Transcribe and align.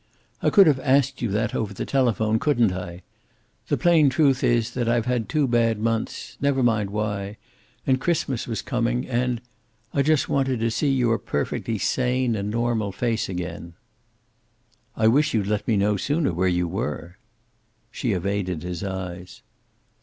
"I 0.41 0.49
could 0.49 0.65
have 0.65 0.79
asked 0.79 1.21
you 1.21 1.29
that 1.29 1.53
over 1.53 1.75
the 1.75 1.85
telephone, 1.85 2.39
couldn't 2.39 2.73
I? 2.73 3.03
The 3.67 3.77
plain 3.77 4.09
truth 4.09 4.43
is 4.43 4.71
that 4.73 4.89
I've 4.89 5.05
had 5.05 5.29
two 5.29 5.47
bad 5.47 5.77
months 5.77 6.37
never 6.41 6.63
mind 6.63 6.89
why, 6.89 7.37
and 7.85 8.01
Christmas 8.01 8.47
was 8.47 8.63
coming, 8.63 9.07
and 9.07 9.41
I 9.93 10.01
just 10.01 10.27
wanted 10.27 10.59
to 10.61 10.71
see 10.71 10.89
your 10.91 11.19
perfectly 11.19 11.77
sane 11.77 12.35
and 12.35 12.49
normal 12.49 12.91
face 12.91 13.29
again." 13.29 13.75
"I 14.97 15.07
wish 15.07 15.35
you'd 15.35 15.45
let 15.45 15.67
me 15.67 15.77
know 15.77 15.97
sooner 15.97 16.33
where 16.33 16.47
you 16.47 16.67
were." 16.67 17.17
She 17.91 18.13
evaded 18.13 18.63
his 18.63 18.83
eyes. 18.83 19.43